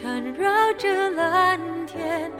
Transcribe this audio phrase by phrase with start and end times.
[0.00, 2.30] 缠绕着蓝天。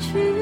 [0.00, 0.41] 去。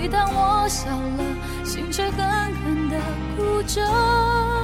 [0.00, 1.24] 每当我笑了，
[1.64, 2.98] 心却狠狠的
[3.36, 4.63] 哭着。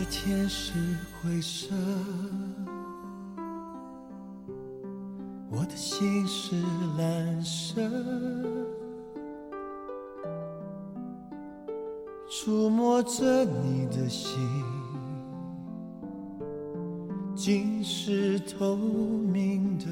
[0.08, 0.72] 天是
[1.20, 1.74] 灰色，
[5.50, 6.56] 我的心是
[6.96, 7.80] 蓝色，
[12.30, 14.30] 触摸着你的心，
[17.34, 19.84] 竟是透明的，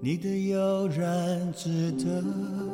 [0.00, 2.73] 你的悠然自得。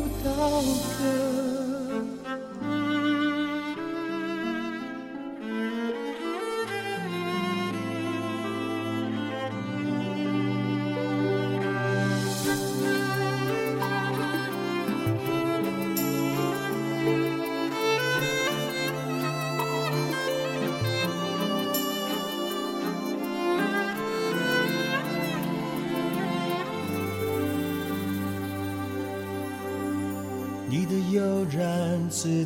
[0.23, 0.63] 高
[0.99, 1.60] 歌。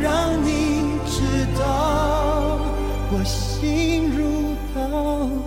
[0.00, 1.22] 让你知
[1.58, 2.60] 道，
[3.12, 5.37] 我心如刀。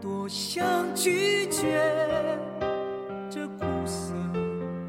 [0.00, 1.78] 多想拒绝
[3.30, 4.12] 这苦涩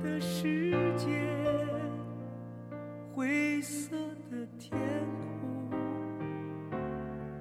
[0.03, 1.07] 的世界，
[3.13, 3.95] 灰色
[4.31, 4.75] 的天
[5.69, 6.59] 空，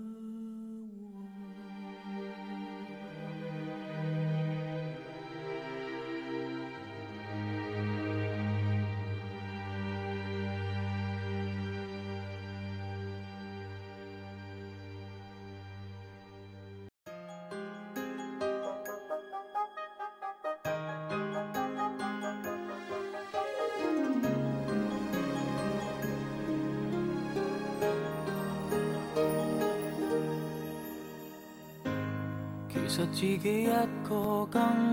[32.97, 34.49] 其实自己一个更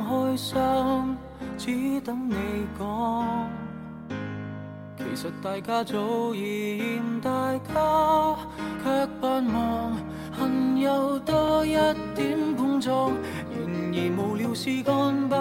[0.05, 0.53] 开心，
[1.57, 2.35] 只等你
[2.77, 3.47] 讲。
[4.97, 8.35] 其实大家早已厌大家，
[8.83, 9.93] 却盼望
[10.37, 11.71] 恨有多一
[12.13, 13.11] 点碰撞。
[13.49, 15.35] 然而无聊事干，不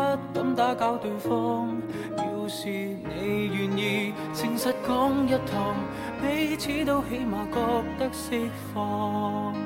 [0.45, 1.69] 敢打搅对方。
[2.17, 5.75] 要是你愿意，诚实讲一趟，
[6.23, 7.57] 彼此都起码觉
[7.99, 9.62] 得释放。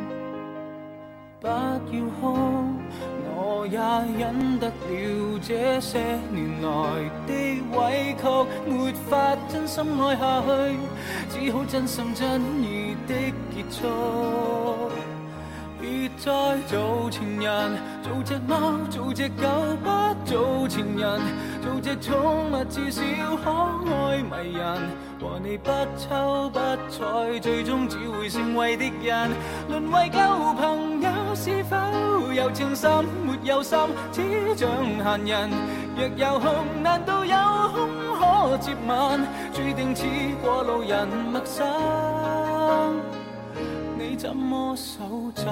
[1.38, 1.78] 不要
[2.18, 2.64] 哭，
[3.36, 3.76] 我也
[4.18, 10.76] 忍得了这些年来的委曲，没法真心爱下去，
[11.44, 13.14] 只好真心真意的
[13.52, 13.86] 结束。
[15.78, 19.46] 别再做情人，做只猫，做只狗，
[19.84, 21.20] 不做情人，
[21.60, 23.02] 做只宠物，至少
[23.44, 25.06] 可爱迷人。
[25.18, 26.58] 和你不抽不
[26.90, 29.30] 睬，最终只会成为敌人，
[29.68, 30.18] 沦为旧
[30.54, 31.15] 朋友。
[31.46, 31.76] 是否
[32.32, 32.90] 有情心
[33.24, 33.78] 没有心，
[34.10, 34.20] 只
[34.56, 35.48] 像闲人。
[35.96, 37.36] 若有空，难道有
[37.68, 39.24] 空可接吻？
[39.52, 40.02] 注定似
[40.42, 41.64] 过路人，陌生，
[43.96, 44.98] 你怎么手
[45.36, 45.44] 震？